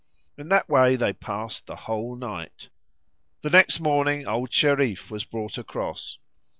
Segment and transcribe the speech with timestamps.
[0.35, 2.69] In that way they passed the whole night.
[3.43, 6.17] The next morning old Shereef was brought across.